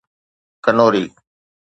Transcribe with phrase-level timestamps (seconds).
[0.65, 1.03] Kanoori